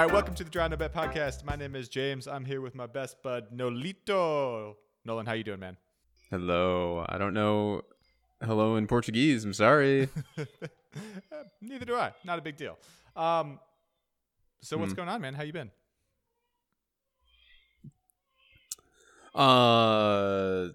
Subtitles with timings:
[0.00, 1.44] All right, welcome to the Draw No Bet podcast.
[1.44, 2.26] My name is James.
[2.26, 4.76] I'm here with my best bud Nolito.
[5.04, 5.76] Nolan, how you doing, man?
[6.30, 7.04] Hello.
[7.06, 7.82] I don't know.
[8.42, 9.44] Hello in Portuguese.
[9.44, 10.08] I'm sorry.
[11.60, 12.14] Neither do I.
[12.24, 12.78] Not a big deal.
[13.14, 13.60] Um,
[14.62, 14.96] so what's Hmm.
[14.96, 15.34] going on, man?
[15.34, 15.70] How you been?
[19.34, 20.68] Uh,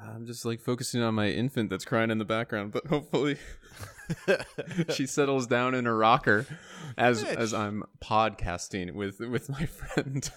[0.00, 3.36] I'm just like focusing on my infant that's crying in the background, but hopefully
[4.90, 6.46] she settles down in a rocker
[6.96, 7.36] as Bitch.
[7.36, 10.30] as I'm podcasting with with my friend.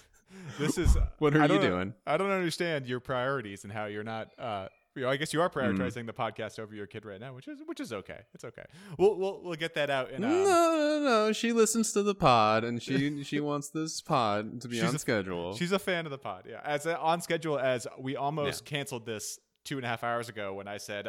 [0.58, 0.96] This is.
[1.18, 1.94] What are you doing?
[2.06, 4.28] I don't understand your priorities and how you're not.
[4.38, 5.44] Uh, you know, I guess you Hmm.
[5.46, 8.20] are prioritizing the podcast over your kid right now, which is which is okay.
[8.34, 8.64] It's okay.
[8.98, 10.22] We'll we'll, we'll get that out in.
[10.22, 11.32] No, Um, no, no.
[11.32, 14.96] She listens to the pod, and she she wants this pod to be She's on
[14.96, 15.54] a- schedule.
[15.54, 16.46] She's a fan of the pod.
[16.48, 20.28] Yeah, as uh, on schedule as we almost canceled this two and a half hours
[20.28, 21.08] ago when I said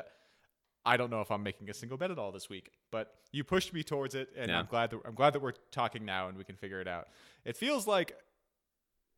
[0.85, 3.43] I don't know if I'm making a single bet at all this week, but you
[3.43, 4.59] pushed me towards it, and Yeah.
[4.59, 7.09] I'm glad that I'm glad that we're talking now and we can figure it out.
[7.45, 8.15] It feels like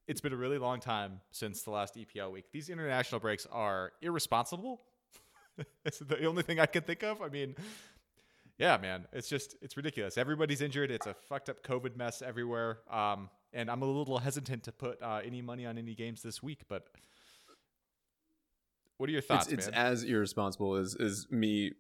[0.08, 2.52] it's been a really long time since the last EPL week.
[2.52, 4.82] These international breaks are irresponsible.
[5.86, 7.22] it's the only thing I can think of.
[7.22, 7.56] I mean.
[8.58, 10.20] Yeah, man, it's just it's ridiculous.
[10.20, 10.92] Everybody's injured.
[10.92, 12.80] It's a fucked up COVID mess everywhere.
[12.92, 16.44] Um, and I'm a little hesitant to put uh, any money on any games this
[16.44, 16.62] week.
[16.70, 16.86] But
[19.02, 21.72] what are your thoughts, it's, it's as irresponsible as as me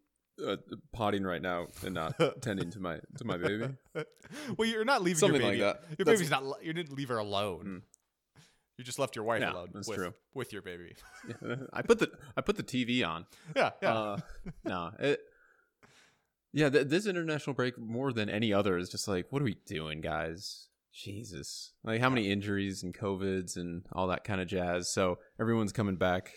[0.43, 0.55] uh,
[0.91, 3.67] potting right now and not tending to my to my baby.
[4.57, 5.63] well, you're not leaving Something your like baby.
[5.63, 5.83] that.
[5.99, 6.63] Your That's- baby's not.
[6.63, 7.83] You didn't leave her alone.
[8.77, 10.13] You just left your wife Yeah, alone that's with, true.
[10.33, 10.95] with your baby.
[11.73, 13.27] I put the I put the TV on.
[13.55, 13.93] yeah, yeah.
[13.93, 14.17] Uh,
[14.65, 15.19] no, it,
[16.53, 16.69] yeah.
[16.69, 20.01] Th- this international break more than any other is just like, what are we doing,
[20.01, 20.69] guys?
[20.93, 24.91] Jesus, like how many injuries and covids and all that kind of jazz.
[24.91, 26.31] So everyone's coming back.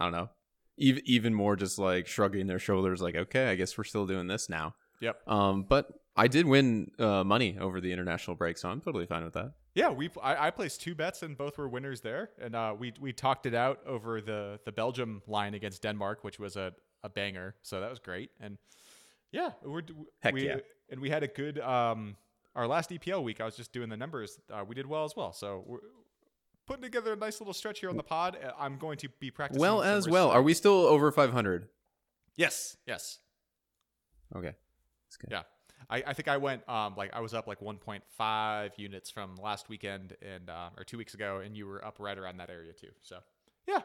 [0.00, 0.30] I don't know.
[0.78, 4.26] Even even more just like shrugging their shoulders, like, okay, I guess we're still doing
[4.26, 4.74] this now.
[5.00, 5.28] Yep.
[5.28, 9.24] Um, but I did win uh, money over the international break, so I'm totally fine
[9.24, 9.52] with that.
[9.74, 12.92] Yeah, we I, I placed two bets and both were winners there, and uh, we
[13.00, 16.72] we talked it out over the the Belgium line against Denmark, which was a,
[17.02, 17.54] a banger.
[17.62, 18.58] So that was great, and
[19.32, 19.82] yeah, we're
[20.20, 20.56] Heck we, yeah.
[20.90, 22.16] and we had a good um
[22.54, 23.40] our last EPL week.
[23.40, 24.38] I was just doing the numbers.
[24.52, 25.32] Uh, we did well as well.
[25.32, 25.78] So we're
[26.70, 28.38] putting together a nice little stretch here on the pod.
[28.40, 29.60] Uh, I'm going to be practicing.
[29.60, 31.66] Well, as well, are we still over 500?
[32.36, 33.18] Yes, yes.
[34.36, 34.54] Okay.
[35.28, 35.42] Yeah.
[35.88, 39.68] I, I think I went um like I was up like 1.5 units from last
[39.68, 42.72] weekend and um, or two weeks ago, and you were up right around that area
[42.72, 42.90] too.
[43.02, 43.18] So
[43.66, 43.80] yeah,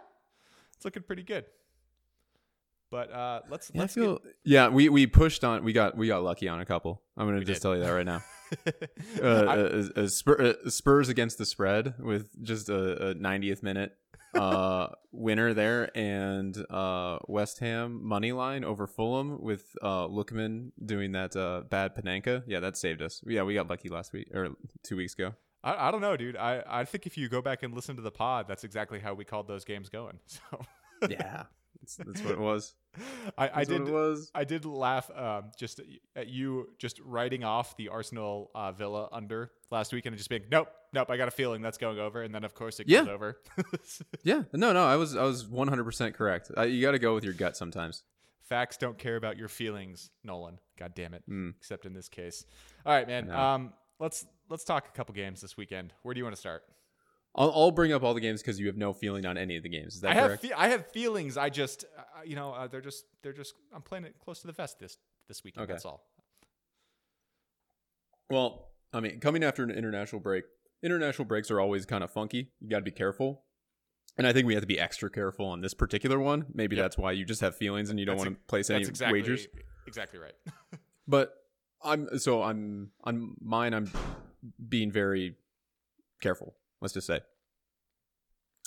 [0.75, 1.45] it's looking pretty good.
[2.91, 5.63] But uh, let's Yeah, let's feel, yeah, we we pushed on.
[5.63, 7.01] We got we got lucky on a couple.
[7.17, 7.67] I'm gonna We just did.
[7.67, 8.21] tell you that right now.
[9.21, 9.27] Uh,
[9.97, 13.93] I- uh, Spur, uh, Spurs against the spread with just a, a 90th minute
[14.35, 21.13] uh, winner there, and uh, West Ham money line over Fulham with uh, Lookman doing
[21.13, 22.43] that uh, bad Panenka.
[22.45, 23.21] Yeah, that saved us.
[23.25, 24.49] Yeah, we got lucky last week or
[24.83, 25.33] two weeks ago.
[25.63, 26.37] I, I don't know, dude.
[26.37, 29.15] I, I think if you go back and listen to the pod, that's exactly how
[29.15, 30.19] we called those games going.
[30.27, 30.61] So
[31.09, 31.43] Yeah,
[31.81, 32.73] that's, that's what it was.
[33.37, 34.31] I, I did was.
[34.33, 35.81] I did laugh um, just
[36.15, 40.43] at you just writing off the Arsenal uh, Villa under last week and just being
[40.51, 41.09] nope, nope.
[41.09, 42.99] I got a feeling that's going over, and then of course it Yeah.
[43.01, 43.37] goes over.
[44.23, 46.51] Yeah, no, no, I was I was 100 percent correct.
[46.57, 48.03] Uh, you got to go with your gut sometimes.
[48.41, 50.59] Facts don't care about your feelings, Nolan.
[50.77, 51.23] God damn it.
[51.29, 51.53] Mm.
[51.57, 52.45] Except in this case.
[52.85, 53.29] All right, man.
[53.31, 55.93] Um, let's let's talk a couple games this weekend.
[56.03, 56.63] Where do you want to start?
[57.37, 59.63] I'll, I'll bring up all the games because you have no feeling on any of
[59.63, 59.95] the games.
[59.95, 60.41] Is that I have correct?
[60.43, 61.35] fe- I have feelings.
[61.37, 64.47] I just uh, you know uh, they're just they're just I'm playing it close to
[64.47, 64.97] the vest this
[65.27, 65.63] this weekend.
[65.63, 65.73] Okay.
[65.73, 66.05] That's all.
[68.29, 70.45] Well, I mean, coming after an international break,
[70.81, 72.51] international breaks are always kind of funky.
[72.59, 73.43] You got to be careful.
[74.17, 76.45] And I think we have to be extra careful on this particular one.
[76.53, 76.83] Maybe Yep.
[76.85, 79.47] that's why you just have feelings and you don't want to place any exactly wagers.
[79.87, 80.33] exactly right.
[81.07, 81.35] But
[81.83, 83.73] I'm so I'm on mine.
[83.75, 83.91] I'm
[84.69, 85.35] being very
[86.19, 86.55] careful.
[86.85, 87.21] Let's just say.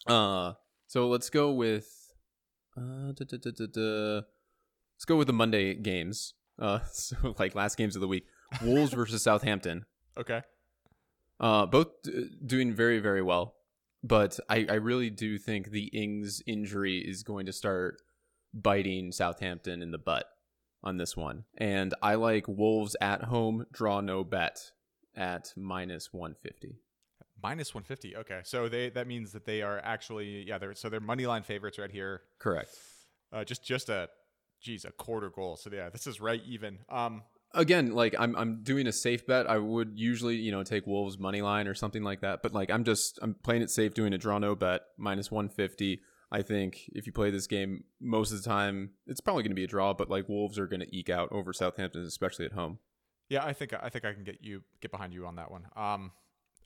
[0.05, 0.55] Uh,
[0.88, 2.12] so let's go with
[2.76, 4.15] uh, da, da, da,
[4.97, 6.35] let's go with the Monday games.
[6.59, 8.25] Uh, so like last games of the week,
[8.61, 9.87] Wolves versus Southampton.
[10.17, 10.43] okay.
[11.38, 13.55] Uh, both d- doing very very well,
[14.03, 18.03] but I I really do think the Ings injury is going to start
[18.53, 20.26] biting Southampton in the butt
[20.82, 24.73] on this one, and I like Wolves at home draw no bet
[25.14, 26.81] at minus one fifty.
[27.43, 28.17] Minus 150.
[28.17, 28.40] Okay.
[28.44, 31.79] So they that means that they are actually yeah, they're so they're money line favorites
[31.79, 32.23] right here.
[32.38, 32.70] Correct.
[33.32, 34.08] Uh just just a
[34.61, 35.56] geez, a quarter goal.
[35.56, 36.79] So yeah, this is right even.
[36.88, 37.23] Um
[37.55, 39.49] Again, like I'm I'm doing a safe bet.
[39.49, 42.43] I would usually, you know, take Wolves money line or something like that.
[42.43, 45.49] But like I'm just I'm playing it safe, doing a draw no bet, minus one
[45.49, 46.00] fifty.
[46.31, 49.64] I think if you play this game most of the time, it's probably gonna be
[49.64, 52.81] a draw, but like Wolves are gonna eke out over Southampton, especially at home.
[53.31, 55.69] Yeah, I think I think I can get you get behind you on that one.
[55.75, 56.12] Um,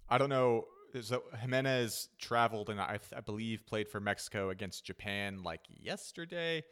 [0.08, 0.66] I don't know.
[1.00, 6.64] So Jimenez traveled and I, I believe played for Mexico against Japan like yesterday.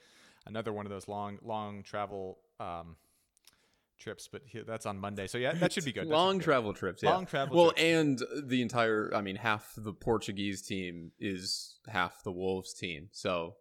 [0.47, 2.97] Another one of those long long travel um,
[4.01, 5.27] trips, but he, that's on Monday.
[5.27, 6.09] So yeah, that should be good.
[6.09, 6.45] That Long be good.
[6.45, 7.03] travel trips.
[7.03, 7.11] Yeah.
[7.11, 7.57] Long travel.
[7.57, 7.83] Well, trips.
[7.83, 13.09] and the entire, I mean, half the Portuguese team is half the Wolves team.
[13.13, 13.55] So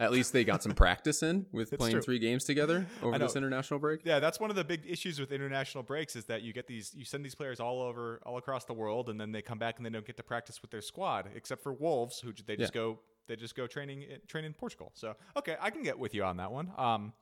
[0.00, 2.02] at least they got some practice in with playing true.
[2.02, 4.00] three games together over this international break.
[4.02, 6.92] Yeah, that's one of the big issues with international breaks is that you get these
[6.94, 9.76] you send these players all over all across the world and then they come back
[9.76, 12.72] and they don't get to practice with their squad except for Wolves who they just
[12.72, 12.98] go
[13.28, 14.90] they just go training in- train in Portugal.
[14.94, 16.72] So, okay, I can get with you on that one.
[16.78, 17.12] Um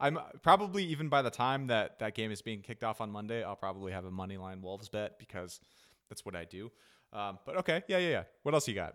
[0.00, 3.44] I'm probably even by the time that that game is being kicked off on Monday,
[3.44, 5.60] I'll probably have a money line Wolves bet because
[6.08, 6.70] that's what I do.
[7.12, 8.22] Um, but okay, yeah, yeah, yeah.
[8.42, 8.94] What else you got?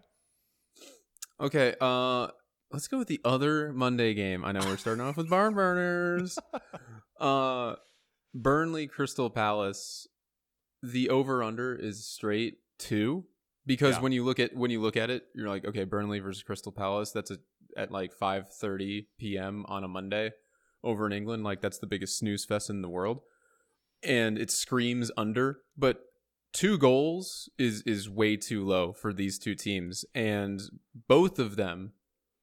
[1.42, 2.28] Okay, uh,
[2.74, 4.44] let's go with the other Monday game.
[4.44, 6.38] I know we're starting off with barn burners.
[7.20, 7.76] Uh,
[8.36, 10.08] Burnley Crystal Palace.
[10.82, 13.26] The over under is straight two
[13.66, 14.02] because Yeah.
[14.02, 16.74] when you look at when you look at it, you're like, okay, Burnley versus Crystal
[16.74, 17.12] Palace.
[17.12, 17.38] That's a,
[17.78, 19.64] at like five thirty p.m.
[19.70, 20.32] on a Monday
[20.84, 21.46] over in England.
[21.46, 23.22] Like that's the biggest snooze fest in the world,
[24.04, 25.60] and it screams under.
[25.78, 26.02] But
[26.52, 30.60] two goals is is way too low for these two teams, and
[31.08, 31.94] both of them,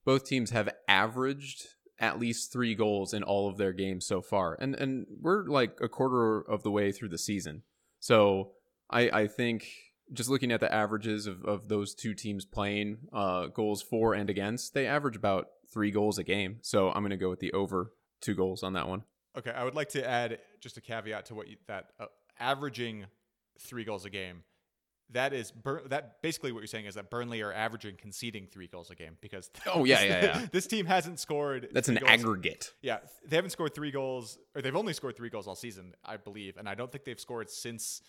[0.05, 1.67] both teams have averaged
[1.99, 5.79] at least three goals in all of their games so far, and and we're like
[5.81, 7.63] a quarter of the way through the season.
[7.99, 8.53] So
[8.91, 9.67] I I think
[10.13, 14.29] just looking at the averages of, of those two teams playing uh, goals for and
[14.29, 16.59] against, they average about three goals a game.
[16.63, 19.05] So I'm going to go with the over two goals on that one.
[19.39, 22.07] Okay, I would like to add just a caveat to what you, that uh,
[22.41, 23.07] averaging
[23.61, 24.43] three goals a game.
[25.13, 28.67] That is Bur- that basically what you're saying is that Burnley are averaging conceding three
[28.69, 30.47] goals a game because Oh, yeah, yeah, yeah.
[30.53, 31.69] this team hasn't scored.
[31.73, 32.73] That's an goals- aggregate.
[32.83, 36.17] Yeah, they haven't scored three goals, or they've only scored three goals all season, I
[36.17, 38.03] believe, and I don't think they've scored since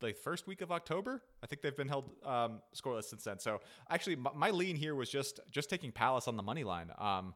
[0.00, 1.22] the first week of October.
[1.42, 3.38] I think they've been held um, scoreless since then.
[3.38, 6.90] So actually, my, my lean here was just just taking Palace on the money line.
[6.98, 7.32] Um,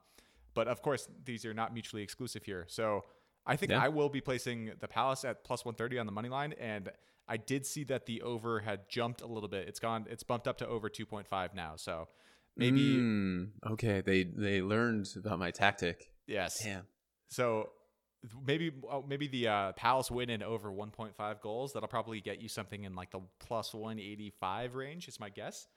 [0.53, 2.67] but of course, these are not mutually exclusive here.
[2.69, 3.05] So
[3.47, 3.83] I think Yeah.
[3.83, 6.91] I will be placing the Palace at plus 130 on the money line, and
[7.31, 9.69] I did see that the over had jumped a little bit.
[9.69, 10.06] It's gone.
[10.11, 11.77] It's bumped up to over 2.5 now.
[11.77, 12.09] So
[12.56, 16.11] maybe Mm, okay, they they learned about my tactic.
[16.27, 16.62] yes.
[16.65, 16.82] Damn.
[17.29, 17.71] So
[18.47, 21.73] maybe oh, maybe the uh, Palace win in over 1.5 goals.
[21.73, 25.09] That'll probably get you something in like the plus 185 range.
[25.09, 25.69] Is my guess.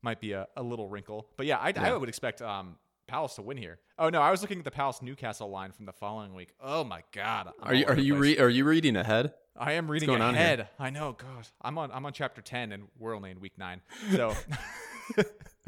[0.00, 2.76] Might be a, a little wrinkle, but yeah, I, I would expect um,
[3.08, 3.80] Palace to win here.
[3.98, 6.54] Oh no, I was looking at the Palace Newcastle line from the following week.
[6.60, 9.34] Oh my god, I'm Are you are you re- are you reading ahead?
[9.58, 10.42] I am reading going on here?
[10.42, 10.68] ahead.
[10.78, 11.12] I know.
[11.12, 13.80] God, I'm on I'm on chapter 10, and we're only in week nine.
[14.14, 14.34] So.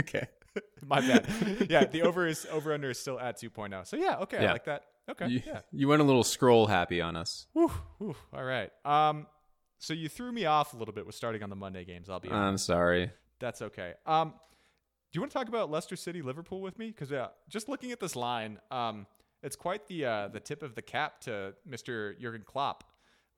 [0.01, 0.27] Okay.
[0.87, 1.27] My bad.
[1.69, 3.87] Yeah, the over is over under is still at 2.0.
[3.87, 4.85] So yeah, okay, I like that.
[5.09, 5.61] Okay, You, yeah.
[5.73, 7.47] you went a little scroll happy on us.
[7.53, 8.71] Whew, whew, all right.
[8.85, 9.27] Um,
[9.79, 12.09] so you threw me off a little bit with starting on the Monday games.
[12.09, 13.11] I'll be I'm sorry.
[13.41, 13.94] That's okay.
[14.06, 14.31] Um,
[15.13, 16.89] do you want to talk about Leicester City Liverpool with me?
[16.89, 19.06] Because yeah, just looking at this line, um,
[19.43, 22.19] it's quite the uh, the tip of the cap to Mr.
[22.20, 22.85] Jurgen Klopp.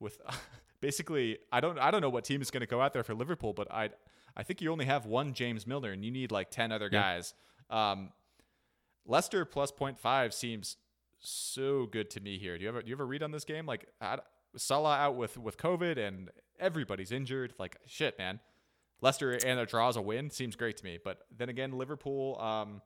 [0.03, 0.19] With
[0.81, 3.15] basically, I don't I don't know what team is going to go out there for
[3.15, 3.89] Liverpool, but I
[4.37, 7.01] I think you only have one James Milner, and you need like ten other Yeah.
[7.01, 7.33] guys.
[7.69, 8.11] Um,
[9.05, 10.77] Leicester plus 0.5 seems
[11.19, 12.57] so good to me here.
[12.57, 13.65] Do you have a, do you have a read on this game?
[13.65, 14.19] Like I,
[14.55, 16.29] Salah out with with COVID and
[16.59, 17.53] everybody's injured.
[17.57, 18.39] Like shit, man.
[19.01, 20.97] Leicester and a draw as a win seems great to me.
[21.03, 22.81] But then again, Liverpool, um,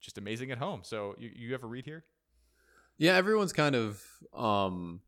[0.00, 0.80] just amazing at home.
[0.84, 2.04] So you, you have a read here?
[2.98, 5.00] Yeah, everyone's kind of um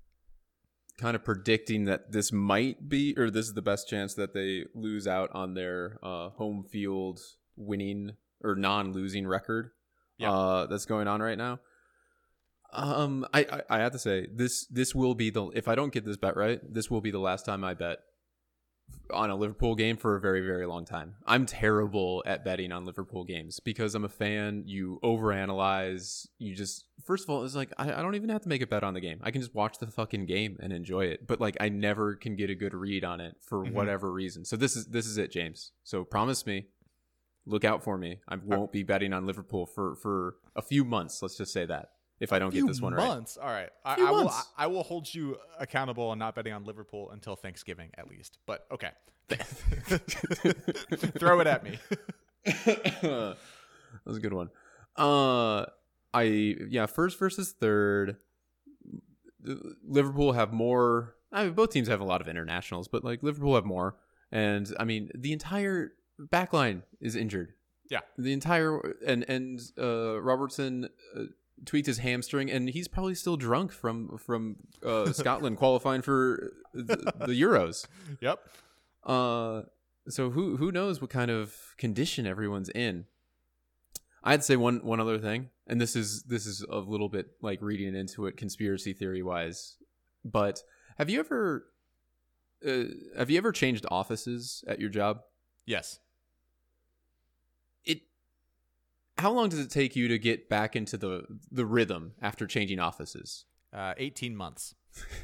[0.98, 4.64] kind of predicting that this might be or this is the best chance that they
[4.74, 7.20] lose out on their uh home field
[7.56, 8.12] winning
[8.42, 9.70] or non-losing record
[10.18, 10.32] Yeah.
[10.32, 11.60] uh that's going on right now.
[12.72, 13.40] Um I,
[13.70, 16.16] I I have to say this this will be the if I don't get this
[16.18, 18.00] bet right, this will be the last time I bet
[19.10, 21.14] on a Liverpool game for a very very long time.
[21.26, 24.64] I'm terrible at betting on Liverpool games because I'm a fan.
[24.66, 26.28] You overanalyze.
[26.38, 28.66] You just first of all, it's like I, I don't even have to make a
[28.66, 29.20] bet on the game.
[29.22, 31.26] I can just watch the fucking game and enjoy it.
[31.26, 33.72] But like I never can get a good read on it for Mhm.
[33.72, 34.44] whatever reason.
[34.44, 35.72] So this is this is it, James.
[35.84, 36.66] So promise me,
[37.46, 38.20] look out for me.
[38.28, 41.22] I won't be betting on Liverpool for for a few months.
[41.22, 43.06] Let's just say that if I don't get this one right.
[43.06, 43.36] months.
[43.36, 43.70] All right.
[43.84, 44.28] I, I will.
[44.28, 44.42] I.
[44.56, 48.38] I will hold you accountable on not betting on Liverpool until Thanksgiving at least.
[48.46, 48.90] But okay.
[51.18, 51.78] Throw it at me.
[52.44, 53.36] that
[54.04, 54.50] was a good one.
[54.96, 55.66] Uh,
[56.12, 58.16] I yeah, first versus third.
[59.86, 61.14] Liverpool have more.
[61.30, 63.96] I mean, both teams have a lot of internationals, but like Liverpool have more.
[64.32, 67.54] And I mean, the entire back line is injured.
[67.90, 68.00] Yeah.
[68.18, 71.22] the entire and and uh, Robertson uh,
[71.64, 77.12] tweaked his hamstring, and he's probably still drunk from from uh, Scotland qualifying for the,
[77.26, 77.86] the Euros.
[78.20, 78.40] Yep.
[79.04, 79.62] Uh,
[80.08, 83.06] so who who knows what kind of condition everyone's in?
[84.24, 87.62] I'd say one one other thing, and this is this is a little bit like
[87.62, 89.76] reading into it conspiracy theory wise,
[90.24, 90.62] but
[90.98, 91.66] have you ever
[92.66, 92.84] uh,
[93.16, 95.20] have you ever changed offices at your job?
[95.64, 96.00] Yes.
[97.84, 98.02] It
[99.18, 102.78] how long does it take you to get back into the the rhythm after changing
[102.78, 103.44] offices?
[103.72, 104.74] Uh, 18 months.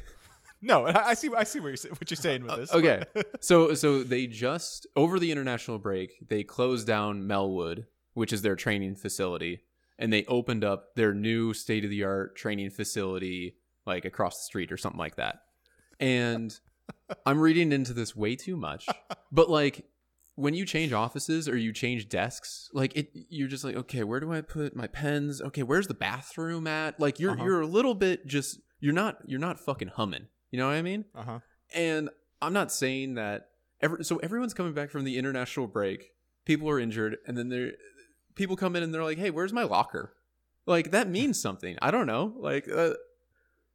[0.61, 1.29] no, I I see.
[1.35, 2.73] I see what you're, what you're saying with this.
[2.73, 3.03] Uh, okay.
[3.39, 8.55] so so they just over the international break they closed down Melwood, which is their
[8.55, 9.61] training facility,
[9.97, 14.43] and they opened up their new state of the art training facility like across the
[14.43, 15.37] street or something like that.
[15.99, 16.57] And
[17.25, 18.87] I'm reading into this way too much,
[19.31, 19.85] but like
[20.35, 24.19] when you change offices or you change desks, like it, you're just like, okay, where
[24.19, 25.41] do I put my pens?
[25.41, 26.99] Okay, where's the bathroom at?
[26.99, 27.43] Like you're Uh-huh.
[27.43, 30.27] you're a little bit just you're not you're not fucking humming.
[30.51, 31.05] You know what I mean?
[31.15, 31.39] Uh huh.
[31.73, 32.09] And
[32.41, 33.47] I'm not saying that
[33.81, 36.11] every, so everyone's coming back from the international break.
[36.45, 37.71] People are injured, and then there
[38.35, 40.13] people come in and they're like, "Hey, where's my locker?"
[40.65, 41.77] Like that means something.
[41.81, 42.33] I don't know.
[42.37, 42.93] Like, uh,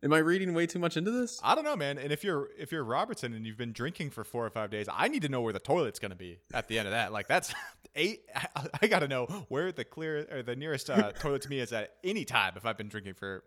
[0.03, 1.41] am I reading way too much into this?
[1.43, 1.99] I don't know, man.
[1.99, 4.87] And if you're if you're Robertson and you've been drinking for four or five days,
[4.93, 7.13] I need to know where the toilet's gonna be at the end of that.
[7.13, 7.55] Like that's
[7.95, 8.23] eight.
[8.57, 11.61] I, I got to know where the clear or the nearest uh, toilet to me
[11.61, 13.45] is at any time if I've been drinking for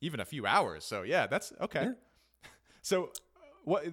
[0.00, 0.84] even a few hours.
[0.84, 1.84] So yeah, that's okay.
[1.84, 2.48] Yeah.
[2.82, 3.08] So uh,
[3.64, 3.84] what?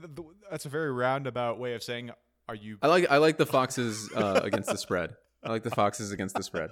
[0.50, 2.12] That's a very roundabout way of saying.
[2.47, 5.15] Are you I like I like the Foxes uh, against the spread.
[5.43, 6.69] I like the Foxes against the spread.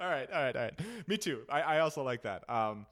[0.00, 0.80] all right, all right, all right.
[1.06, 1.42] Me too.
[1.50, 2.48] I, I also like that.
[2.48, 2.86] Um,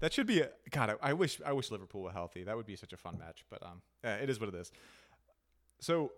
[0.00, 0.90] that should be a God.
[1.02, 2.44] I, I wish I wish Liverpool were healthy.
[2.44, 3.44] That would be such a fun match.
[3.50, 4.70] But um, it is what it is.
[5.80, 6.12] So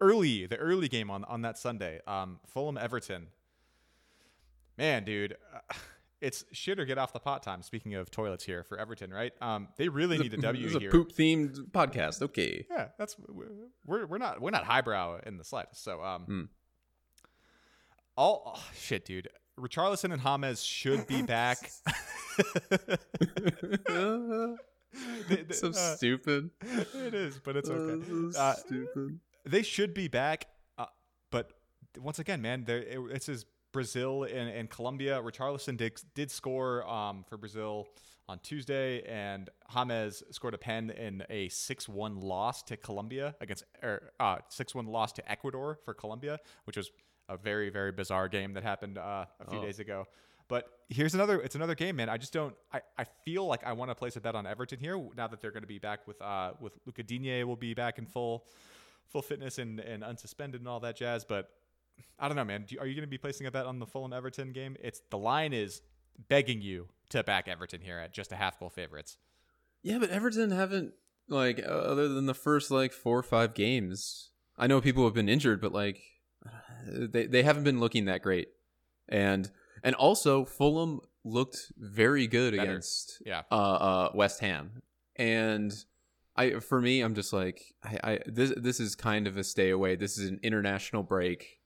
[0.00, 3.28] early, the early game on on that Sunday, um, Fulham Everton.
[4.76, 5.74] Man, dude, uh,
[6.20, 7.62] it's shit or get off the pot time.
[7.62, 9.32] Speaking of toilets here for Everton, right?
[9.40, 10.90] Um, they really need a W This is a here.
[10.90, 12.22] poop themed podcast.
[12.22, 12.66] Okay.
[12.70, 13.16] Yeah, that's
[13.86, 15.84] we're we're not we're not highbrow in the slightest.
[15.84, 16.42] So um, Hmm.
[18.16, 19.28] all oh, shit, dude.
[19.58, 21.70] Richarlison and James should be back.
[25.28, 26.50] They- they- so uh, stupid.
[26.62, 28.32] it is, but it's Uh, okay.
[28.32, 29.20] so Uh, stupid.
[29.44, 30.46] they should be back,
[30.78, 30.86] uh,
[31.30, 31.52] but
[31.98, 35.20] once again, man, there it, this is Brazil and, and Colombia.
[35.20, 37.88] Richarlison did did score um, for Brazil
[38.28, 43.64] on Tuesday, and James scored a pen in a six one loss to Colombia against
[43.82, 46.92] or uh, six one loss to Ecuador for Colombia, which was
[47.28, 49.62] a very very bizarre game that happened uh, a few Oh.
[49.62, 50.06] days ago.
[50.46, 51.40] But here's another.
[51.40, 52.10] It's another game, man.
[52.10, 52.54] I just don't.
[52.70, 55.40] I, I feel like I want to place a bet on Everton here now that
[55.40, 58.44] they're going to be back with uh with Luca Digne will be back in full
[59.06, 61.24] full fitness and, and unsuspended and all that jazz.
[61.24, 61.48] But
[62.18, 62.64] I don't know, man.
[62.68, 64.76] Do you, are you going to be placing a bet on the Fulham Everton game?
[64.82, 65.80] It's the line is
[66.28, 69.16] begging you to back Everton here at just a half goal favorites.
[69.82, 70.92] Yeah, but Everton haven't
[71.28, 74.28] like other than the first like four or five games.
[74.58, 76.02] I know people have been injured, but like
[76.86, 78.48] they they haven't been looking that great.
[79.08, 79.50] And
[79.82, 82.70] and also Fulham looked very good Better.
[82.70, 83.42] against Yeah.
[83.50, 84.82] uh, uh West Ham.
[85.16, 85.74] And
[86.36, 89.70] I for me I'm just like I, I this this is kind of a stay
[89.70, 89.96] away.
[89.96, 91.60] This is an international break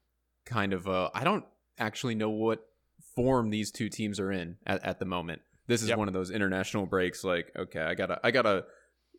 [0.44, 1.44] kind of I don't
[1.78, 2.66] actually know what
[3.14, 5.42] form these two teams are in at, at the moment.
[5.66, 5.98] This is Yep.
[5.98, 8.64] one of those international breaks like okay, I got to I got to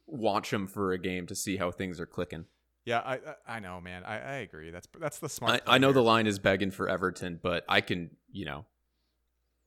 [0.08, 2.46] watch them for a game to see how things are clicking.
[2.86, 4.04] Yeah, I I, know, man.
[4.04, 4.72] I, I agree.
[4.72, 5.62] That's that's the smart.
[5.68, 5.96] I, I know here.
[5.96, 8.66] the line is begging for Everton, but I can, you know,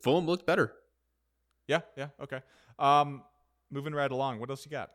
[0.03, 0.73] Fulham looked better.
[1.69, 2.41] Yeah, yeah, okay.
[2.79, 3.23] Um,
[3.71, 4.41] moving right along.
[4.41, 4.91] What else you got?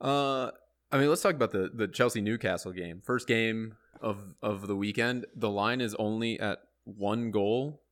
[0.00, 0.50] Uh,
[0.90, 3.02] I mean, let's talk about the the Chelsea Newcastle game.
[3.04, 5.26] First game of of the weekend.
[5.36, 7.82] The line is only at one goal.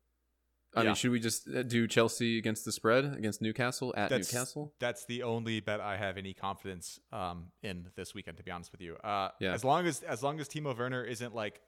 [0.76, 0.88] I Yeah.
[0.88, 4.74] mean, should we just uh, do Chelsea against the spread against Newcastle at That's- Newcastle?
[4.78, 8.36] That's the only bet I have any confidence um, in this weekend.
[8.36, 9.54] To be honest with you, uh, Yeah.
[9.54, 11.62] As long as as long as Timo Werner isn't like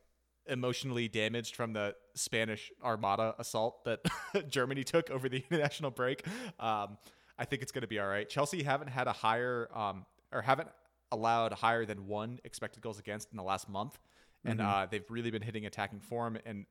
[0.46, 4.00] emotionally damaged from the Spanish Armada assault that
[4.48, 6.26] Germany took over the international break,
[6.60, 6.98] um,
[7.38, 8.28] I think it's going to be all right.
[8.28, 10.68] Chelsea haven't had a higher um, or haven't
[11.12, 13.98] allowed higher than one expected goals against in the last month,
[14.44, 14.64] and Mhm.
[14.66, 16.66] uh, they've really been hitting attacking form and.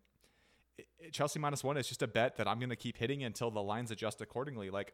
[1.11, 3.61] Chelsea minus one is just a bet that I'm going to keep hitting until the
[3.61, 4.69] lines adjust accordingly.
[4.69, 4.93] Like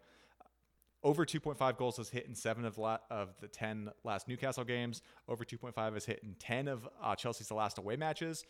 [1.03, 5.01] over 2.5 goals is hit in seven of la- of the 10 last Newcastle games.
[5.27, 8.45] Over 2.5 is hit in 10 of uh, Chelsea's last away matches,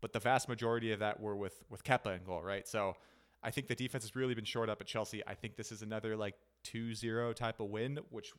[0.00, 2.66] but the vast majority of that were with with Kepa in goal, right?
[2.68, 2.94] So
[3.42, 5.22] I think the defense has really been shored up at Chelsea.
[5.26, 8.32] I think this is another like 2-0 type of win, which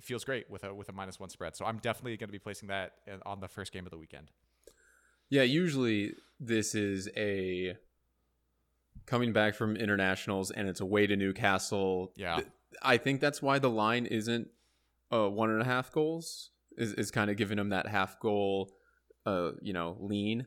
[0.00, 1.56] feels great with a with a minus one spread.
[1.56, 2.94] So I'm definitely going to be placing that
[3.26, 4.30] on the first game of the weekend.
[5.30, 7.76] Yeah, usually this is a
[9.06, 12.12] coming back from internationals and it's away to Newcastle.
[12.16, 12.40] Yeah.
[12.82, 14.48] I think that's why the line isn't
[15.12, 16.50] uh, one and a half goals.
[16.76, 18.70] Is is kind of giving them that half goal,
[19.26, 20.46] uh, you know, lean.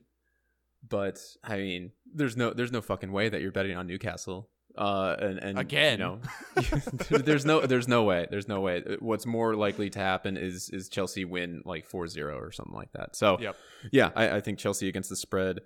[0.87, 4.49] But I mean, there's no there's no fucking way that you're betting on Newcastle.
[4.75, 5.99] Uh, and and Again.
[5.99, 6.19] you know,
[7.09, 8.83] there's no there's no way there's no way.
[8.99, 13.15] What's more likely to happen is is Chelsea win like 4-0 or something like that.
[13.15, 13.55] So Yep.
[13.91, 15.59] yeah, I, I think Chelsea against the spread.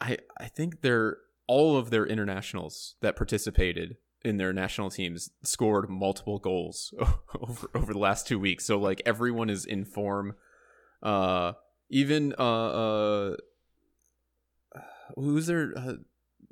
[0.00, 5.90] I I think they're all of their internationals that participated in their national teams scored
[5.90, 6.94] multiple goals
[7.40, 8.64] over over the last two weeks.
[8.64, 10.34] So like everyone is in form.
[11.02, 11.54] Uh,
[11.90, 13.36] even uh, uh
[15.16, 15.94] who's their uh,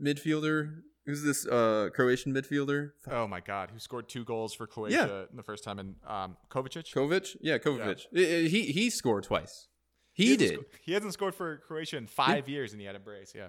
[0.02, 0.82] midfielder?
[1.06, 2.90] Who's this uh Croatian midfielder?
[3.10, 6.36] Oh my God, who scored two goals for Croatia in the first time in um,
[6.50, 6.92] Kovacic?
[6.94, 7.36] Kovic?
[7.40, 8.06] Yeah, Kovacic.
[8.14, 9.68] I- He he scored twice.
[10.12, 10.52] He, hasn't did.
[10.58, 13.32] sco- he hasn't scored for Croatia in five years, and he had a brace.
[13.34, 13.48] Yeah.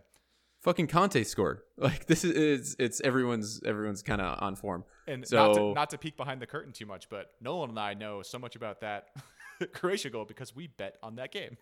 [0.61, 1.61] Fucking Kante scored.
[1.77, 4.85] Like this is it's, it's everyone's everyone's kind of on form.
[5.07, 7.95] And not to, not to peek behind the curtain too much, but Nolan and I
[7.95, 9.07] know so much about that
[9.73, 11.57] Croatia goal because we bet on that game.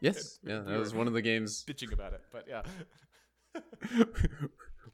[0.00, 1.64] Yes, yeah, that was one of the games.
[1.68, 2.62] Bitching about it, but yeah.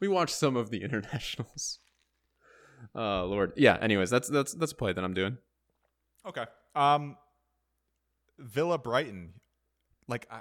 [0.01, 1.79] We watched some of the internationals.
[2.95, 3.79] Uh, Lord, yeah.
[3.81, 5.39] Anyways, that's that's that's a play that I'm doing.
[6.27, 6.45] Okay.
[6.75, 7.17] Um,
[8.39, 9.35] Villa Brighton.
[10.09, 10.41] Like I,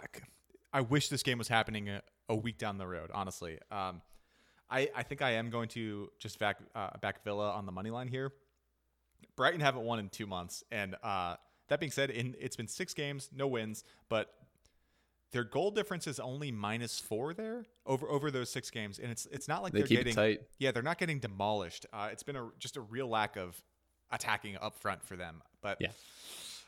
[0.72, 3.10] I wish this game was happening a, a week down the road.
[3.14, 4.02] Honestly, um,
[4.70, 7.90] I I think I am going to just back uh, back Villa on the money
[7.90, 8.32] line here.
[9.36, 11.36] Brighton haven't won in two months, and uh,
[11.68, 14.34] that being said, in it's been six games, no wins, but
[15.32, 19.26] their goal difference is only minus four there over over those six games, and it's
[19.28, 20.42] it's not like They are keep getting tight.
[20.60, 21.86] yeah, they're not getting demolished.
[21.92, 23.62] Uh, it's been a just a real lack of
[24.12, 25.42] attacking up front for them.
[25.62, 25.90] But Yeah.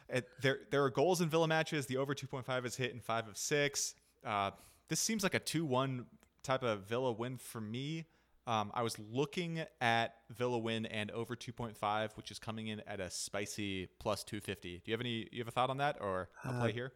[0.09, 1.85] it, there there are goals in Villa matches.
[1.85, 3.95] The over two point five is hit in five of six.
[4.25, 4.51] Uh,
[4.89, 6.05] this seems like a two one
[6.43, 8.05] type of Villa win for me.
[8.47, 12.67] Um, I was looking at Villa win and over two point five, which is coming
[12.67, 14.75] in at a spicy plus two fifty.
[14.77, 15.27] Do you have any?
[15.31, 16.91] You have a thought on that or a play Uh, here?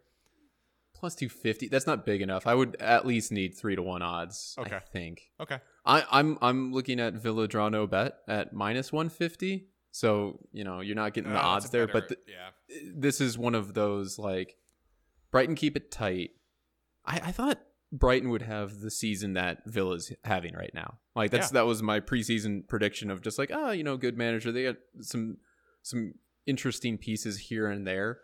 [1.02, 1.68] Plus two fifty.
[1.68, 2.46] That's not big enough.
[2.48, 4.56] I would at least need three to one odds.
[4.60, 5.32] okay I think.
[5.42, 5.58] Okay.
[5.86, 9.68] I, I'm I'm looking at Villa draw no bet at minus one fifty.
[9.92, 12.50] So you know you're not getting the Uh, odds there, better- but the, yeah,
[12.96, 14.58] this is one of those like
[15.32, 16.32] Brighton keep it tight.
[17.04, 17.60] I, I thought
[17.92, 21.00] Brighton would have the season that Villa's having right now.
[21.16, 21.62] Like that's Yeah.
[21.62, 24.78] that was my preseason prediction of just like oh you know good manager they got
[25.02, 25.38] some
[25.82, 26.14] some
[26.46, 28.20] interesting pieces here and there,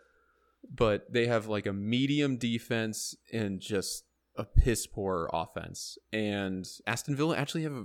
[0.72, 4.04] but they have like a medium defense and just
[4.36, 5.98] a piss poor offense.
[6.12, 7.84] And Aston Villa actually have a,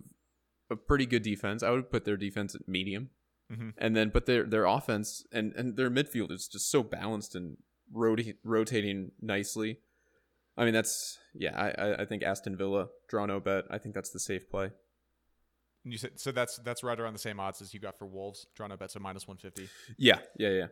[0.71, 1.63] a pretty good defense.
[1.63, 3.09] I would put their defense at medium
[3.51, 3.73] Mhm.
[3.77, 7.57] and then but their their offense and and their midfield is just so balanced and
[7.91, 9.79] roti- rotating nicely.
[10.55, 11.53] I mean that's yeah.
[11.59, 13.65] I I- think Aston Villa draw no bet.
[13.69, 14.71] I think that's the safe play.
[15.83, 16.31] And you said so.
[16.31, 18.47] That's that's right around the same odds as you got for Wolves.
[18.55, 19.67] Draw no bets, so minus one fifty.
[19.97, 20.67] Yeah, yeah, yeah.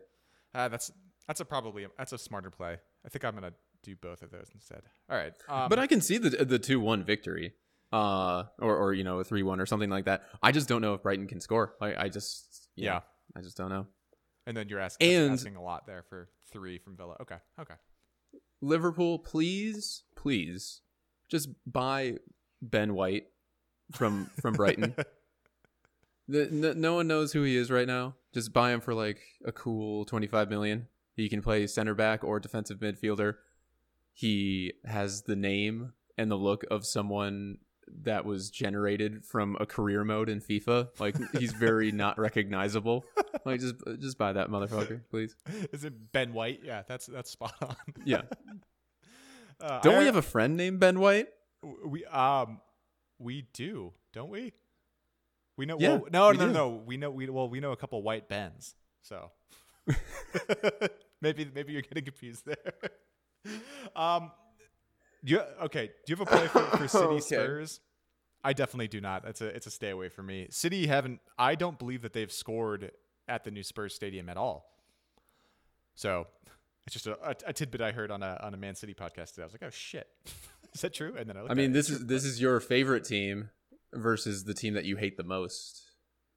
[0.54, 0.90] Uh, that's
[1.28, 2.76] that's a probably that's a smarter play.
[3.04, 4.82] I think I'm gonna do both of those instead.
[5.10, 7.54] All right, um, but I can see the the two one victory,
[7.92, 10.22] uh, or or you know a three one or something like that.
[10.42, 11.74] I just don't know if Brighton can score.
[11.80, 13.00] I I just yeah, yeah.
[13.36, 13.86] I just don't know.
[14.46, 17.16] And then you're asking And- asking a lot there for three from Villa.
[17.20, 17.74] Okay, okay.
[18.60, 20.80] Liverpool, please, please,
[21.28, 22.18] just buy
[22.60, 23.26] Ben White
[23.92, 24.94] from from Brighton.
[26.28, 28.14] The, no, no one knows who he is right now.
[28.32, 30.86] Just buy him for like a cool 25 million.
[31.14, 33.34] He can play center back or defensive midfielder.
[34.14, 37.58] He has the name and the look of someone
[38.04, 40.88] that was generated from a career mode in FIFA.
[40.98, 43.04] Like he's very not recognizable.
[43.44, 45.34] Like just just buy that motherfucker, please.
[45.72, 46.60] Is it Ben White?
[46.64, 47.76] Yeah, that's that's spot on.
[48.04, 48.22] Yeah.
[49.60, 51.28] Uh, Don't I- we have a friend named Ben White?
[51.86, 52.60] we um
[53.20, 54.52] we do, don't we?
[55.56, 55.76] We know.
[55.78, 56.52] Yeah, well, no, we no, do.
[56.52, 56.68] no.
[56.84, 57.10] We know.
[57.12, 58.74] We well, we know a couple white Bens.
[59.02, 59.30] So
[61.22, 62.90] maybe maybe you're getting confused there.
[63.96, 64.30] um,
[65.24, 65.86] do you okay?
[66.06, 67.20] Do you have a play for, for City Okay.
[67.20, 67.80] Spurs?
[68.44, 69.24] I definitely do not.
[69.24, 70.48] It's a it's a stay away for me.
[70.50, 71.20] City haven't.
[71.38, 72.90] I don't believe that they've scored
[73.28, 74.66] at the new Spurs stadium at all.
[75.94, 76.26] So
[76.86, 79.30] it's just a, a, a tidbit I heard on a on a Man City podcast
[79.30, 79.42] today.
[79.42, 80.08] I was like, oh shit,
[80.74, 81.14] is that true?
[81.16, 83.50] And then I, I mean, this is this is your favorite team
[83.94, 85.82] versus the team that you hate the most.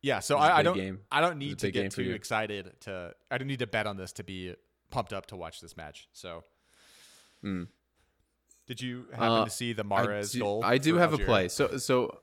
[0.02, 1.00] Yeah, so This is a I, I don't game.
[1.12, 4.14] I don't need to get too excited to I don't need to bet on this
[4.14, 4.54] to be
[4.96, 6.08] pumped up to watch this match.
[6.14, 6.44] So
[7.42, 7.64] Hmm.
[8.68, 10.64] did you happen Uh, to see the I Mahrez do, goal?
[10.64, 11.48] I do have a play.
[11.50, 12.20] So so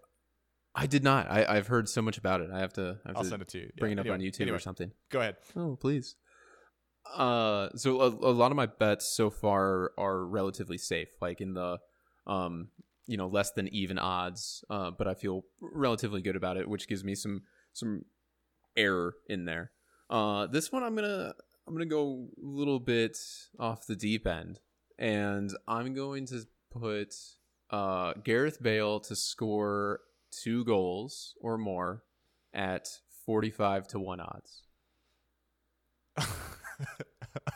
[0.75, 1.31] I did not.
[1.31, 2.51] I, I've heard so much about it.
[2.51, 3.65] I have to, I have I'll to send it to you.
[3.67, 4.91] Yeah, bring it up anyway, on YouTube anyway, or something.
[5.11, 5.37] Go ahead.
[5.55, 6.17] Oh, please.
[7.15, 11.11] Uh, so a, a lot of my bets so far are relatively safe.
[11.21, 11.79] Like in the,
[12.27, 12.69] um,
[13.07, 16.89] you know less than even odds, uh, but I feel relatively good about it, which
[16.89, 18.05] gives me some some
[18.77, 19.73] error in there.
[20.09, 21.35] Uh, this one I'm gonna
[21.67, 23.19] I'm gonna go a little bit
[23.59, 24.61] off the deep end,
[24.99, 27.15] and I'm going to put
[27.71, 32.05] uh, Gareth Bale to score two goals or more
[32.53, 32.89] at
[33.27, 34.63] 45 to one odds.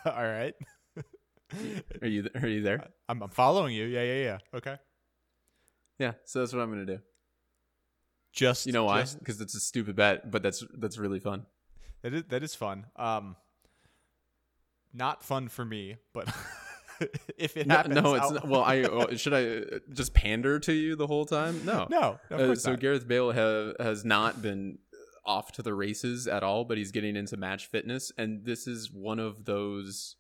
[0.05, 0.55] All right.
[2.03, 2.88] Are you are you there?
[3.09, 3.85] I'm, I'm following you.
[3.85, 4.38] Yeah, yeah, yeah.
[4.53, 4.77] Okay.
[5.99, 6.99] Yeah, so that's what I'm gonna do.
[8.33, 9.05] Just You know why?
[9.19, 11.47] Because it's a stupid bet, but that's that's really fun.
[12.03, 12.87] that is that is fun.
[12.97, 13.37] Um,
[14.96, 16.28] not fun for me, but
[17.38, 18.62] if it No, happens, no, it's not, well.
[18.62, 21.64] I uh, should I just pander to you the whole time?
[21.64, 22.80] No, no, Uh, so not.
[22.80, 24.78] Gareth Bale ha- has not been
[25.24, 28.90] off to the races at all, but he's getting into match fitness, and this is
[28.92, 30.16] one of those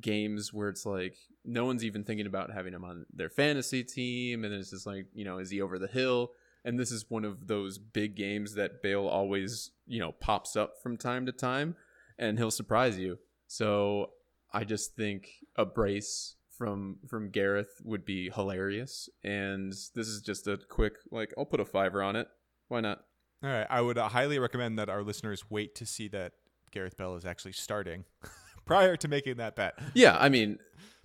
[0.00, 4.44] games where it's like no one's even thinking about having him on their fantasy team,
[4.44, 6.32] and it's just like you know, is he over the hill?
[6.64, 10.82] And this is one of those big games that Bale always you know pops up
[10.82, 11.76] from time to time,
[12.18, 13.18] and he'll surprise you.
[13.46, 14.10] So
[14.52, 20.46] I just think a brace from from Gareth would be hilarious, and this is just
[20.46, 22.28] a quick like I'll put a fiver on it.
[22.68, 23.00] Why not?
[23.42, 26.32] All right, I would uh, highly recommend that our listeners wait to see that
[26.72, 28.04] Gareth Bale is actually starting
[28.66, 29.74] prior to making that bet.
[29.94, 30.58] Yeah, I mean,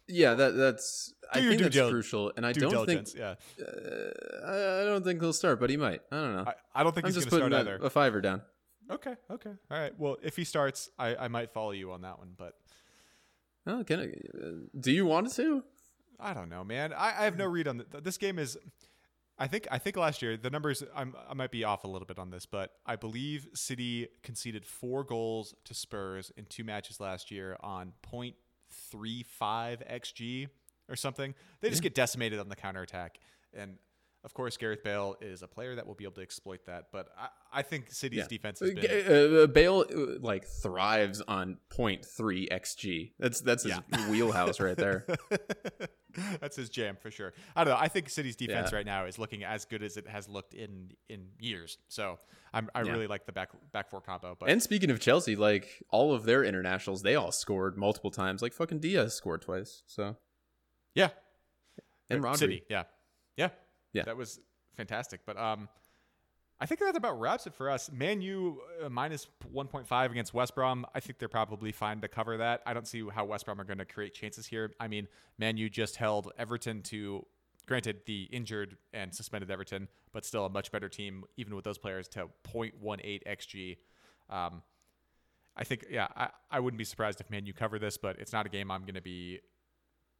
[0.08, 3.36] yeah, that that's I Do your think that's dil- crucial, and I don't think yeah.
[3.62, 6.02] uh, I, I don't think he'll start, but he might.
[6.12, 6.46] I don't know.
[6.48, 7.86] I, I don't think I'm he's just putting start a, either.
[7.86, 8.42] a fiver down.
[8.92, 9.98] Okay, okay, all right.
[9.98, 12.56] Well, if he starts, I, I might follow you on that one, but
[13.68, 14.50] Oh, can I, uh,
[14.80, 15.64] do you want to?
[16.20, 16.94] I don't know, man.
[16.94, 18.38] I, I have no read on th- this game.
[18.40, 18.58] Is
[19.38, 22.06] I think I think last year the numbers I'm, I might be off a little
[22.08, 27.00] bit on this, but I believe City conceded four goals to Spurs in two matches
[27.00, 28.34] last year on 0.35
[29.92, 30.48] xg
[30.90, 31.34] or something.
[31.62, 31.90] They just Yeah.
[31.90, 33.20] get decimated on the counterattack,
[33.54, 33.78] and
[34.24, 36.88] of course Gareth Bale is a player that will be able to exploit that.
[36.92, 38.28] But I, I think City's Yeah.
[38.28, 43.14] defense has Uh, been uh, Bale uh, like thrives on 0.3 xg.
[43.20, 44.10] That's that's his Yeah.
[44.12, 45.06] wheelhouse right there.
[46.42, 47.32] That's his jam for sure.
[47.56, 47.80] I don't know.
[47.80, 48.76] I think City's defense Yeah.
[48.80, 51.78] right now is looking as good as it has looked in in years.
[51.88, 52.20] So
[52.54, 54.36] I'm, I really like the back back four combo.
[54.38, 58.42] But And speaking of Chelsea, like all of their internationals, they all scored multiple times.
[58.42, 59.84] Like fucking Diaz scored twice.
[59.88, 60.18] So
[60.94, 61.12] yeah,
[62.10, 62.38] and Uh, Rodri.
[62.38, 62.84] City, yeah,
[63.38, 63.52] yeah,
[63.94, 64.04] Yeah.
[64.04, 64.40] that was
[64.76, 65.22] fantastic.
[65.26, 65.68] But um,
[66.60, 67.92] I think that about wraps it for us.
[67.92, 70.86] Man U uh, minus 1.5 against West Brom.
[70.94, 72.62] I think they're probably fine to cover that.
[72.68, 74.72] I don't see how West Brom are going to create chances here.
[74.80, 75.08] I mean,
[75.40, 77.26] Man U just held Everton to,
[77.66, 81.80] granted, the injured and suspended Everton, but still a much better team, even with those
[81.80, 83.78] players, to 0.18 XG.
[84.30, 84.62] Um,
[85.58, 88.32] I think, yeah, I, I wouldn't be surprised if Man U cover this, but it's
[88.32, 89.40] not a game I'm going to be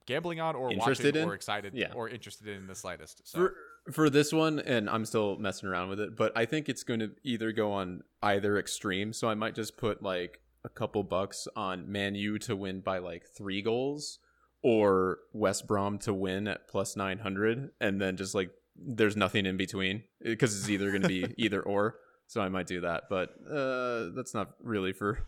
[0.06, 1.30] gambling on or Interested watching in?
[1.30, 1.94] or excited Yeah.
[1.94, 3.28] or interested in the slightest.
[3.28, 3.38] So.
[3.40, 3.56] For
[3.92, 7.00] for this one, and I'm still messing around with it, but I think it's going
[7.00, 9.12] to either go on either extreme.
[9.12, 13.00] So I might just put like a couple bucks on Man U to win by
[13.00, 14.20] like three goals,
[14.62, 19.46] or West Brom to win at plus nine hundred, and then just like there's nothing
[19.48, 21.96] in between because it's either going to be either or.
[22.28, 25.26] So I might do that, but uh, that's not really for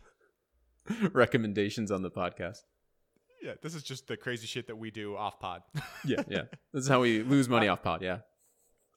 [1.14, 2.60] recommendations on the podcast.
[3.44, 5.64] Yeah, this is just the crazy shit that we do off pod.
[6.06, 6.44] Yeah, yeah.
[6.74, 8.02] This is how we lose money off pod.
[8.02, 8.20] Yeah.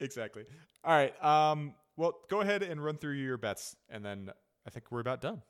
[0.01, 0.45] exactly.
[0.85, 1.13] All right.
[1.25, 1.75] Um.
[1.97, 4.31] Well, go ahead and run through your bets, and then
[4.67, 5.43] I think we're about done.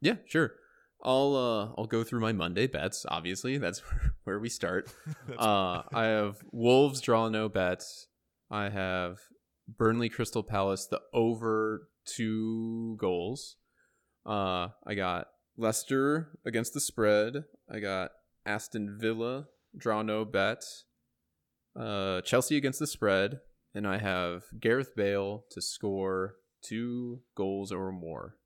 [0.00, 0.52] Yeah, sure.
[1.04, 3.06] I'll uh I'll go through my Monday bets.
[3.08, 3.82] Obviously, that's
[4.24, 4.92] where we start.
[5.38, 8.08] uh, I have Wolves draw no bets.
[8.50, 9.18] I have
[9.68, 13.56] Burnley Crystal Palace the over two goals.
[14.26, 17.44] Uh, I got Leicester against the spread.
[17.70, 18.10] I got
[18.46, 20.64] Aston Villa draw no bet.
[21.74, 23.40] Uh, Chelsea against the spread,
[23.74, 28.36] and I have Gareth Bale to score two goals or more.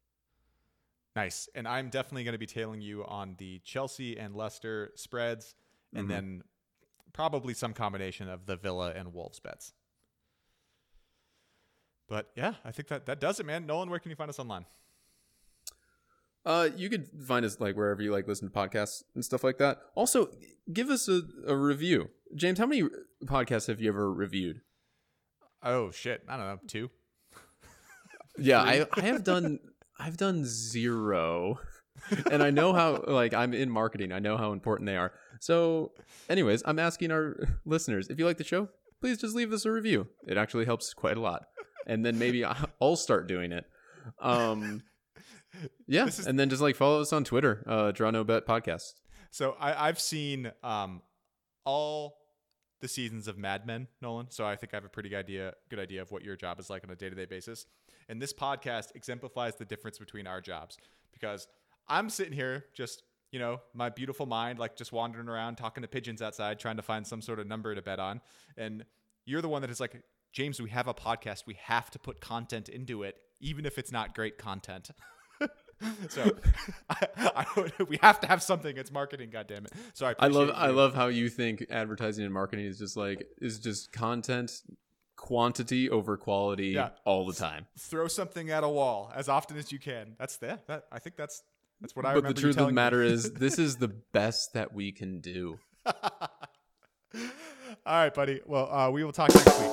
[1.17, 1.49] Nice.
[1.55, 5.55] And I'm definitely going to be tailing you on the Chelsea and Leicester spreads,
[5.95, 6.09] and Mhm.
[6.11, 6.43] then
[7.13, 9.73] probably some combination of the Villa and Wolves bets.
[12.09, 13.67] But yeah, I think that that does it, man.
[13.67, 14.67] Nolan, where can you find us online?
[16.47, 19.59] Uh, you could find us like wherever you like listen to podcasts and stuff like
[19.59, 19.79] that.
[19.97, 20.29] Also,
[20.73, 22.09] give us a, a review.
[22.37, 22.85] James, how many
[23.25, 24.61] podcasts have you ever reviewed?
[25.63, 26.91] Oh shit, I don't know, two.
[28.39, 29.59] Yeah, I, I have done
[29.99, 31.59] I've done zero.
[32.31, 34.13] and I know how like I'm in marketing.
[34.13, 35.13] I know how important they are.
[35.41, 35.93] So,
[36.29, 38.69] anyways, I'm asking our listeners, if you like the show,
[39.01, 40.07] please just leave us a review.
[40.29, 41.47] It actually helps quite a lot.
[41.89, 43.65] And then maybe I'll start doing it.
[44.21, 44.83] Um
[45.87, 48.95] yeah, is- and then just like follow us on Twitter, uh Draw No Bet Podcast.
[49.31, 51.03] So I, I've seen um,
[51.65, 52.17] all
[52.81, 54.27] the seasons of Mad Men, Nolan.
[54.31, 56.61] So I think I have a pretty good idea, good idea of what your job
[56.61, 57.67] is like on a day to day basis.
[58.09, 60.79] And this podcast exemplifies the difference between our jobs
[61.13, 61.49] because
[61.89, 65.89] I'm sitting here just, you know, my beautiful mind, like just wandering around talking to
[65.89, 68.21] pigeons outside, trying to find some sort of number to bet on.
[68.57, 68.85] And
[69.25, 71.45] you're the one that is like, James, we have a podcast.
[71.47, 74.91] We have to put content into it, even if it's not great content.
[76.09, 76.31] so
[76.91, 78.77] I, I would, we have to have something.
[78.77, 79.69] It's marketing, goddammit.
[79.95, 83.27] So I, I love I love how you think advertising and marketing is just like
[83.41, 84.53] is just content
[85.17, 86.91] quantity over quality Yeah.
[87.05, 87.67] all the time.
[87.79, 90.15] throw something at a wall as often as you can.
[90.19, 91.43] That's the that I think that's
[91.81, 92.75] that's what I but the truth of the me.
[92.75, 95.59] matter is this is the best that we can do.
[95.87, 95.93] All
[97.87, 98.41] right, buddy.
[98.47, 99.71] Well, uh, we will talk next week.